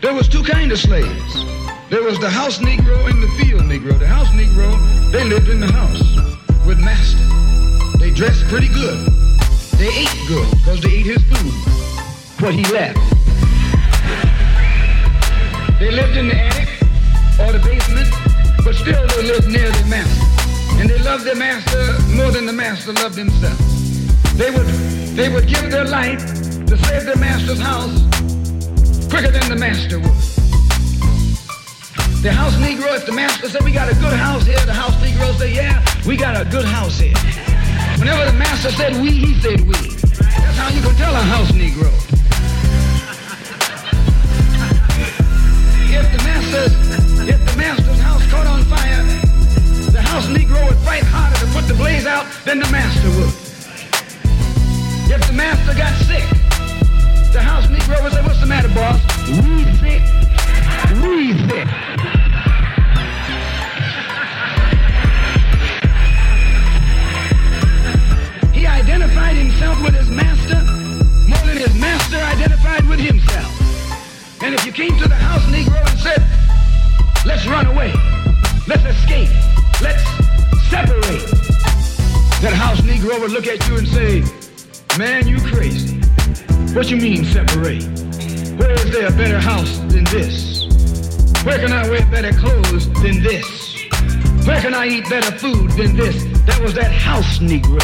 There 0.00 0.14
was 0.14 0.28
two 0.28 0.42
kind 0.42 0.72
of 0.72 0.78
slaves. 0.78 1.34
There 1.90 2.02
was 2.02 2.18
the 2.18 2.30
house 2.30 2.56
Negro 2.56 3.10
and 3.10 3.22
the 3.22 3.28
field 3.36 3.60
Negro. 3.62 3.98
The 3.98 4.06
house 4.06 4.28
Negro, 4.28 4.72
they 5.12 5.24
lived 5.24 5.50
in 5.50 5.60
the 5.60 5.70
house 5.70 6.00
with 6.64 6.78
master. 6.78 7.18
They 7.98 8.10
dressed 8.10 8.44
pretty 8.44 8.68
good. 8.68 8.96
They 9.76 9.88
ate 9.88 10.16
good 10.26 10.50
because 10.52 10.80
they 10.80 10.88
ate 10.88 11.06
his 11.06 11.22
food, 11.28 11.52
what 12.40 12.54
he 12.54 12.64
left. 12.72 12.96
They 15.78 15.90
lived 15.90 16.16
in 16.16 16.28
the 16.28 16.36
attic 16.36 16.68
or 17.38 17.52
the 17.52 17.60
basement, 17.62 18.08
but 18.64 18.74
still 18.74 19.06
they 19.06 19.22
lived 19.22 19.48
near 19.48 19.70
their 19.70 19.86
master. 19.86 20.80
And 20.80 20.88
they 20.88 20.98
loved 21.02 21.24
their 21.24 21.36
master 21.36 22.00
more 22.16 22.30
than 22.30 22.46
the 22.46 22.54
master 22.54 22.94
loved 22.94 23.18
himself. 23.18 23.58
They 24.36 24.50
would, 24.50 24.66
they 25.14 25.28
would 25.28 25.46
give 25.46 25.70
their 25.70 25.84
life 25.84 26.24
to 26.64 26.78
save 26.88 27.04
their 27.04 27.16
master's 27.16 27.60
house 27.60 28.00
quicker 29.10 29.32
than 29.32 29.48
the 29.48 29.56
master 29.56 29.98
would. 29.98 30.14
The 32.22 32.32
house 32.32 32.54
Negro, 32.56 32.94
if 32.96 33.06
the 33.06 33.12
master 33.12 33.48
said, 33.48 33.64
we 33.64 33.72
got 33.72 33.90
a 33.90 33.94
good 33.94 34.12
house 34.12 34.46
here, 34.46 34.60
the 34.66 34.72
house 34.72 34.94
Negro 35.02 35.36
said, 35.36 35.50
yeah, 35.50 35.84
we 36.06 36.16
got 36.16 36.40
a 36.40 36.48
good 36.48 36.64
house 36.64 36.98
here. 36.98 37.14
Whenever 37.98 38.30
the 38.30 38.38
master 38.38 38.70
said 38.70 38.92
we, 39.02 39.10
he 39.10 39.34
said 39.40 39.60
we. 39.62 39.74
That's 39.74 40.58
how 40.58 40.68
you 40.68 40.80
can 40.80 40.94
tell 40.94 41.14
a 41.14 41.18
house 41.18 41.50
Negro. 41.50 41.90
If 45.90 46.06
the 46.12 46.22
master's, 46.24 47.09
house 83.10 83.20
would 83.20 83.32
look 83.32 83.46
at 83.46 83.66
you 83.66 83.76
and 83.76 83.88
say, 83.88 84.20
man, 84.96 85.26
you 85.26 85.40
crazy. 85.40 85.96
What 86.74 86.90
you 86.90 86.96
mean 86.96 87.24
separate? 87.24 87.82
Where 88.56 88.70
is 88.72 88.90
there 88.92 89.08
a 89.08 89.12
better 89.12 89.40
house 89.40 89.78
than 89.88 90.04
this? 90.04 90.66
Where 91.44 91.58
can 91.58 91.72
I 91.72 91.88
wear 91.88 92.06
better 92.06 92.32
clothes 92.32 92.86
than 93.02 93.22
this? 93.22 93.82
Where 94.46 94.60
can 94.60 94.74
I 94.74 94.86
eat 94.86 95.08
better 95.08 95.36
food 95.38 95.72
than 95.72 95.96
this? 95.96 96.22
That 96.46 96.60
was 96.62 96.74
that 96.74 96.92
house 96.92 97.38
Negro. 97.38 97.82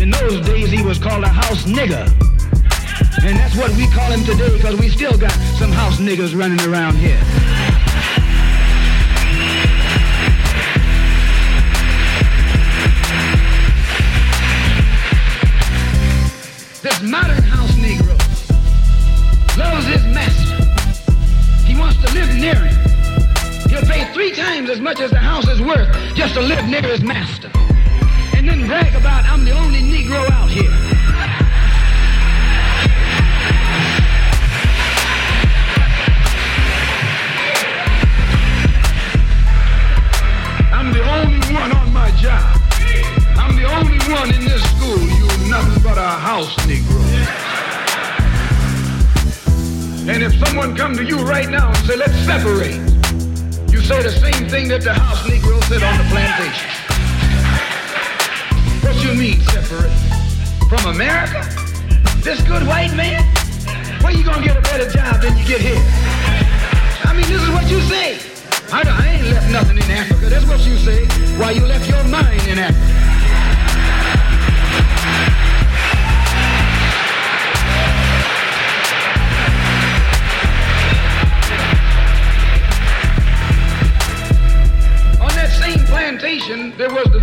In 0.00 0.10
those 0.10 0.46
days, 0.46 0.70
he 0.70 0.82
was 0.82 0.98
called 0.98 1.24
a 1.24 1.28
house 1.28 1.64
nigger. 1.64 2.06
And 3.24 3.36
that's 3.36 3.56
what 3.56 3.74
we 3.76 3.88
call 3.88 4.10
him 4.12 4.22
today 4.24 4.54
because 4.56 4.78
we 4.78 4.90
still 4.90 5.18
got 5.18 5.32
some 5.58 5.72
house 5.72 5.98
niggers 5.98 6.38
running 6.38 6.60
around 6.68 6.94
here. 6.96 7.18
His 26.94 27.02
master. 27.02 27.50
And 28.36 28.46
then 28.48 28.68
brag 28.68 28.94
about, 28.94 29.24
I'm 29.24 29.44
the 29.44 29.50
only 29.50 29.80
Negro 29.80 30.30
out 30.30 30.48
here. 30.48 30.70
I'm 40.70 40.92
the 40.92 41.02
only 41.02 41.40
one 41.52 41.72
on 41.74 41.92
my 41.92 42.12
job. 42.22 42.60
I'm 43.42 43.56
the 43.56 43.64
only 43.64 43.98
one 44.14 44.32
in 44.32 44.44
this 44.44 44.62
school. 44.76 45.00
You 45.00 45.50
nothing 45.50 45.82
but 45.82 45.98
a 45.98 46.10
house 46.28 46.54
Negro. 46.66 47.02
And 50.08 50.22
if 50.22 50.32
someone 50.46 50.76
come 50.76 50.94
to 50.94 51.04
you 51.04 51.16
right 51.24 51.48
now 51.48 51.68
and 51.70 51.76
say, 51.78 51.96
let's 51.96 52.14
separate, 52.20 52.76
you 53.72 53.80
say 53.80 54.00
the 54.00 54.12
same 54.12 54.48
thing 54.48 54.68
that 54.68 54.82
the 54.82 54.94
house 54.94 55.26
Negro 55.26 55.60
said 55.64 55.82
on 55.82 55.98
the 55.98 56.04
plantation. 56.04 56.83
What 58.94 59.02
you 59.02 59.14
mean 59.14 59.40
separate? 59.40 59.90
From 60.68 60.94
America? 60.94 61.42
This 62.22 62.40
good 62.42 62.64
white 62.64 62.94
man? 62.94 63.24
Where 64.02 64.12
you 64.12 64.22
gonna 64.22 64.46
get 64.46 64.56
a 64.56 64.62
better 64.62 64.88
job 64.88 65.20
than 65.20 65.36
you 65.36 65.44
get 65.44 65.60
here? 65.60 65.82
I 67.02 67.12
mean, 67.12 67.26
this 67.26 67.42
is 67.42 67.50
what 67.50 67.68
you 67.68 67.80
say. 67.80 68.20
I, 68.72 68.82
I 68.86 69.08
ain't 69.08 69.26
left 69.26 69.50
nothing 69.50 69.78
in 69.78 69.90
Africa. 69.90 70.26
That's 70.30 70.46
what 70.46 70.64
you 70.64 70.76
say. 70.76 71.06
Why 71.38 71.50
you 71.50 71.66
left 71.66 71.88
your 71.88 72.04
mind 72.04 72.40
in 72.46 72.60
Africa. 72.60 72.80
On 85.20 85.34
that 85.34 85.50
same 85.50 85.84
plantation, 85.86 86.72
there 86.78 86.90
was 86.94 87.13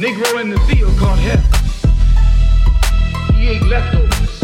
Negro 0.00 0.40
in 0.40 0.48
the 0.48 0.58
field 0.60 0.96
caught 0.96 1.18
hell. 1.18 1.36
He 3.34 3.48
ate 3.48 3.62
leftovers. 3.64 4.42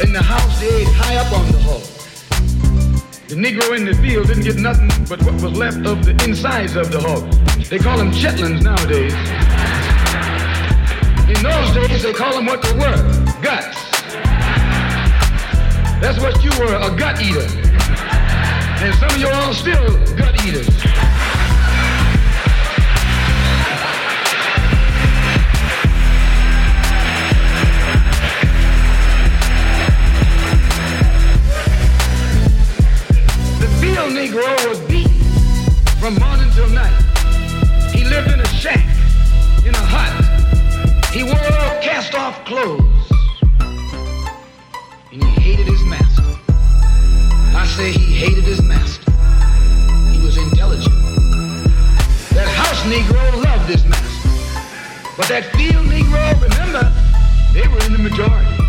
In 0.00 0.10
the 0.14 0.22
house, 0.22 0.58
they 0.58 0.68
ate 0.68 0.88
high 0.88 1.16
up 1.16 1.30
on 1.30 1.52
the 1.52 1.58
hog. 1.58 1.82
The 3.28 3.34
Negro 3.34 3.76
in 3.76 3.84
the 3.84 3.92
field 3.96 4.28
didn't 4.28 4.44
get 4.44 4.56
nothing 4.56 4.88
but 5.06 5.22
what 5.22 5.34
was 5.34 5.52
left 5.52 5.84
of 5.84 6.06
the 6.06 6.12
insides 6.24 6.76
of 6.76 6.90
the 6.90 6.98
hog. 6.98 7.30
They 7.68 7.76
call 7.76 7.98
them 7.98 8.10
chitlins 8.10 8.62
nowadays. 8.62 9.12
In 11.28 11.42
those 11.42 11.74
days, 11.74 12.04
they 12.04 12.14
call 12.14 12.32
them 12.32 12.46
what 12.46 12.62
they 12.62 12.72
were, 12.72 12.96
guts. 13.42 13.84
That's 16.00 16.18
what 16.20 16.42
you 16.42 16.52
were, 16.58 16.74
a 16.74 16.96
gut 16.96 17.20
eater. 17.20 17.44
And 18.80 18.94
some 18.94 19.10
of 19.10 19.18
you 19.18 19.28
all 19.28 19.52
still 19.52 19.92
gut 20.16 20.42
eaters. 20.46 20.93
Negro 34.34 34.68
was 34.68 34.80
beat 34.90 35.06
from 36.00 36.16
morning 36.16 36.50
till 36.54 36.68
night. 36.70 36.90
He 37.94 38.02
lived 38.02 38.32
in 38.32 38.40
a 38.40 38.46
shack, 38.48 38.84
in 39.64 39.72
a 39.72 39.78
hut. 39.78 40.10
He 41.14 41.22
wore 41.22 41.36
cast-off 41.80 42.44
clothes. 42.44 43.12
And 45.12 45.22
he 45.22 45.30
hated 45.40 45.68
his 45.68 45.84
master. 45.84 46.24
I 47.54 47.64
say 47.76 47.92
he 47.92 48.12
hated 48.12 48.42
his 48.42 48.60
master. 48.60 49.12
He 50.10 50.18
was 50.24 50.36
intelligent. 50.36 50.96
That 52.34 52.48
house 52.48 52.82
Negro 52.90 53.40
loved 53.40 53.70
his 53.70 53.84
master. 53.84 54.30
But 55.16 55.28
that 55.28 55.44
field 55.54 55.86
Negro, 55.86 56.42
remember, 56.42 56.92
they 57.52 57.68
were 57.68 57.86
in 57.86 57.92
the 57.92 58.02
majority. 58.10 58.63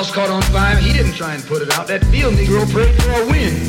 House 0.00 0.12
caught 0.12 0.30
on 0.30 0.40
fire, 0.48 0.78
he 0.78 0.94
didn't 0.94 1.12
try 1.12 1.34
and 1.34 1.44
put 1.44 1.60
it 1.60 1.70
out. 1.76 1.86
That 1.86 2.02
field 2.06 2.32
Negro 2.32 2.64
prayed 2.72 2.96
for 3.02 3.20
a 3.20 3.26
wind, 3.28 3.60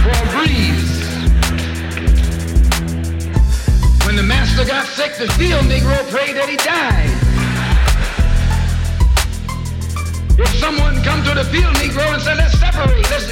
for 0.00 0.16
a 0.16 0.26
breeze. 0.32 0.96
When 4.06 4.16
the 4.16 4.22
master 4.22 4.64
got 4.64 4.86
sick, 4.86 5.12
the 5.18 5.28
field 5.36 5.66
Negro 5.68 6.00
prayed 6.08 6.36
that 6.40 6.48
he 6.48 6.56
died. 6.56 7.12
If 10.40 10.48
someone 10.56 11.04
come 11.04 11.22
to 11.28 11.34
the 11.36 11.44
field 11.52 11.76
Negro 11.76 12.08
and 12.14 12.22
said, 12.22 12.38
let's 12.38 12.58
separate, 12.58 13.04
let's 13.10 13.25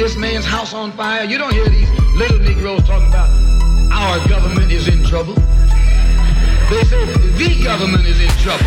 this 0.00 0.16
man's 0.16 0.46
house 0.46 0.72
on 0.72 0.90
fire, 0.92 1.24
you 1.24 1.36
don't 1.36 1.52
hear 1.52 1.68
these 1.68 1.90
little 2.16 2.38
Negroes 2.38 2.82
talking 2.86 3.08
about 3.08 3.28
our 3.92 4.26
government 4.30 4.72
is 4.72 4.88
in 4.88 5.04
trouble. 5.04 5.34
They 6.70 6.82
say 6.84 7.04
the 7.04 7.62
government 7.62 8.06
is 8.06 8.18
in 8.18 8.30
trouble. 8.40 8.64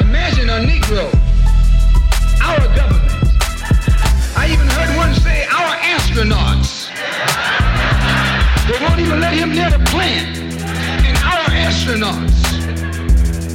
Imagine 0.00 0.48
a 0.48 0.64
Negro, 0.64 1.12
our 2.40 2.64
government. 2.74 3.12
I 4.38 4.48
even 4.50 4.66
heard 4.68 4.96
one 4.96 5.12
say 5.12 5.44
our 5.44 5.76
astronauts. 5.92 6.88
They 8.66 8.82
won't 8.82 8.98
even 8.98 9.20
let 9.20 9.34
him 9.34 9.52
near 9.52 9.68
the 9.68 9.84
plant. 9.90 10.38
And 11.04 11.18
our 11.18 11.50
astronauts, 11.68 12.40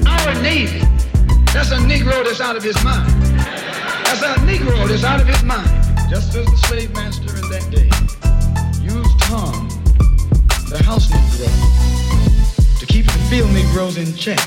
our 0.05 0.39
Navy, 0.43 0.88
that's 1.53 1.71
a 1.71 1.77
Negro 1.77 2.23
that's 2.23 2.41
out 2.41 2.55
of 2.55 2.63
his 2.63 2.81
mind. 2.83 3.09
That's 4.05 4.21
a 4.21 4.35
Negro 4.45 4.87
that's 4.87 5.03
out 5.03 5.21
of 5.21 5.27
his 5.27 5.43
mind. 5.43 5.69
Just 6.09 6.35
as 6.35 6.45
the 6.45 6.57
slave 6.67 6.93
master 6.93 7.35
in 7.35 7.49
that 7.49 7.65
day 7.69 7.89
used 8.81 9.19
Tom, 9.19 9.69
the 10.69 10.81
house 10.83 11.07
Negro, 11.07 12.79
to 12.79 12.85
keep 12.85 13.05
the 13.05 13.19
field 13.29 13.51
Negroes 13.51 13.97
in 13.97 14.15
check. 14.15 14.39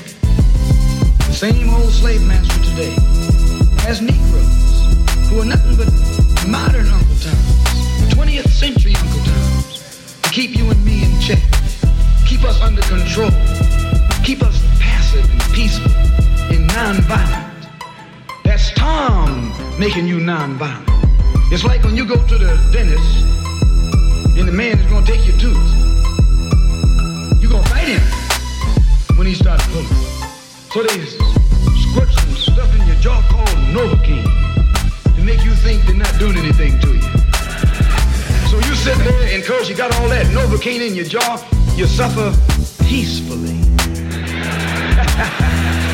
The 1.27 1.33
same 1.33 1.69
old 1.69 1.91
slave 1.91 2.23
master 2.23 2.59
today 2.63 2.95
has 3.83 4.01
Negroes 4.01 4.63
who 5.29 5.41
are 5.41 5.45
nothing 5.45 5.75
but 5.75 5.89
modern 6.47 6.87
Uncle 6.87 7.15
Toms, 7.17 8.13
20th 8.13 8.49
century 8.49 8.95
Uncle 8.95 9.23
Toms, 9.23 10.21
to 10.21 10.29
keep 10.29 10.55
you 10.55 10.69
and 10.69 10.85
me 10.85 11.03
in 11.03 11.19
check, 11.19 11.41
keep 12.27 12.43
us 12.43 12.61
under 12.61 12.81
control, 12.83 13.31
keep 14.23 14.43
us 14.43 14.52
nonviolent. 16.73 17.69
That's 18.43 18.71
Tom 18.73 19.53
making 19.79 20.07
you 20.07 20.17
nonviolent. 20.17 20.89
It's 21.51 21.63
like 21.63 21.83
when 21.83 21.95
you 21.95 22.05
go 22.05 22.15
to 22.15 22.37
the 22.37 22.57
dentist 22.73 23.21
and 24.37 24.47
the 24.47 24.51
man 24.51 24.79
is 24.79 24.85
gonna 24.89 25.05
take 25.05 25.23
your 25.25 25.37
tooth. 25.37 25.69
You're 27.39 27.51
gonna 27.51 27.69
fight 27.69 27.89
him 27.93 28.01
when 29.17 29.27
he 29.27 29.35
starts 29.35 29.65
pulling. 29.67 29.85
So 30.73 30.81
they 30.81 31.05
squirt 31.85 32.09
some 32.09 32.35
stuff 32.35 32.73
in 32.73 32.87
your 32.87 32.95
jaw 32.95 33.21
called 33.29 33.49
Novocaine 33.69 34.25
to 35.15 35.21
make 35.21 35.45
you 35.45 35.53
think 35.53 35.85
they're 35.85 35.93
not 35.93 36.17
doing 36.17 36.37
anything 36.37 36.79
to 36.79 36.89
you. 36.95 37.01
So 38.49 38.57
you 38.67 38.73
sit 38.73 38.97
there 38.97 39.33
and 39.33 39.43
because 39.43 39.69
you 39.69 39.75
got 39.75 39.93
all 39.99 40.09
that 40.09 40.25
Novocaine 40.27 40.87
in 40.87 40.95
your 40.95 41.05
jaw, 41.05 41.37
you 41.75 41.85
suffer 41.85 42.33
peacefully. 42.83 43.61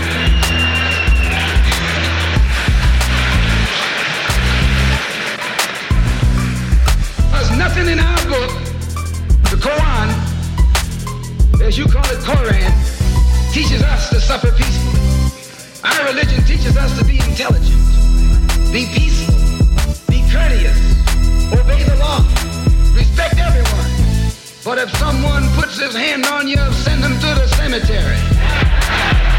teaches 16.59 16.75
us 16.75 16.99
to 16.99 17.05
be 17.05 17.15
intelligent, 17.15 17.79
be 18.73 18.85
peaceful, 18.87 19.33
be 20.09 20.19
courteous, 20.29 20.77
obey 21.53 21.83
the 21.83 21.95
law, 21.99 22.19
respect 22.93 23.37
everyone. 23.37 24.33
But 24.65 24.77
if 24.77 24.89
someone 24.97 25.47
puts 25.55 25.79
his 25.79 25.95
hand 25.95 26.25
on 26.25 26.49
you, 26.49 26.59
send 26.73 27.01
him 27.01 27.13
to 27.13 27.27
the 27.39 27.47
cemetery. 27.47 29.38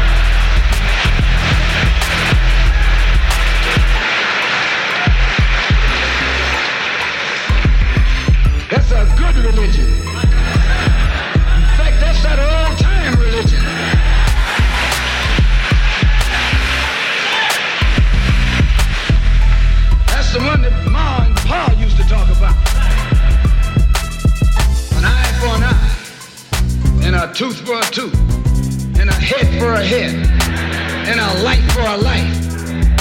Tooth 27.41 27.65
for 27.65 27.73
a 27.73 27.81
tooth, 27.89 28.13
and 28.99 29.09
a 29.09 29.13
head 29.13 29.47
for 29.59 29.73
a 29.73 29.83
head, 29.83 30.13
and 31.09 31.19
a 31.19 31.43
life 31.43 31.65
for 31.73 31.81
a 31.81 31.97
life. 31.97 32.37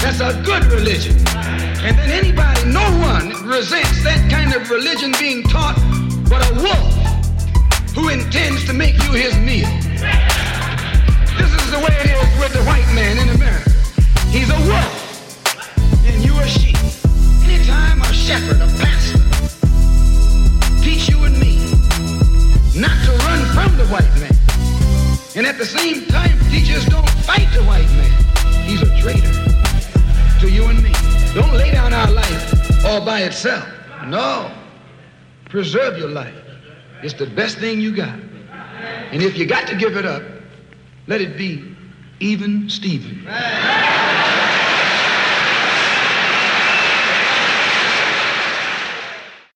That's 0.01 0.21
a 0.21 0.33
good 0.47 0.65
religion. 0.73 1.15
And 1.85 1.93
then 1.99 2.09
anybody, 2.09 2.65
no 2.73 2.81
one 3.05 3.47
resents 3.47 4.03
that 4.03 4.31
kind 4.31 4.55
of 4.55 4.71
religion 4.71 5.13
being 5.21 5.43
taught 5.43 5.77
but 6.31 6.41
a 6.51 6.55
wolf 6.55 6.89
who 7.95 8.09
intends 8.09 8.65
to 8.65 8.73
make 8.73 8.95
you 9.05 9.13
his 9.13 9.37
meal. 9.37 9.69
This 11.37 11.53
is 11.61 11.71
the 11.71 11.81
way 11.85 11.93
it 12.01 12.09
is 12.09 12.41
with 12.41 12.55
the 12.55 12.65
white 12.65 12.89
man 12.95 13.19
in 13.19 13.29
America. 13.37 13.69
He's 14.33 14.49
a 14.49 14.61
wolf, 14.65 14.97
and 16.09 16.25
you 16.25 16.33
a 16.41 16.49
sheep. 16.49 16.81
Anytime 17.45 18.01
a 18.01 18.11
shepherd, 18.15 18.70
same 25.71 26.05
time 26.07 26.37
teach 26.51 26.69
us 26.75 26.85
don't 26.87 27.09
fight 27.23 27.49
the 27.55 27.63
white 27.63 27.89
man, 27.93 28.65
he's 28.65 28.83
a 28.83 28.91
traitor 29.01 29.33
to 30.41 30.51
you 30.51 30.65
and 30.67 30.83
me. 30.83 30.93
Don't 31.33 31.53
lay 31.55 31.71
down 31.71 31.95
our 31.95 32.11
life 32.11 32.85
all 32.85 33.05
by 33.05 33.21
itself. 33.21 33.69
No. 34.07 34.51
Preserve 35.49 35.97
your 35.97 36.09
life. 36.09 36.35
It's 37.05 37.15
the 37.15 37.27
best 37.27 37.59
thing 37.59 37.81
you 37.81 37.95
got. 37.95 38.19
And 39.13 39.23
if 39.23 39.39
you 39.39 39.47
got 39.47 39.69
to 39.69 39.77
give 39.77 39.97
it 39.97 40.05
up, 40.05 40.23
let 41.07 41.21
it 41.21 41.37
be 41.37 41.77
even 42.19 42.69
Stephen. 42.69 43.25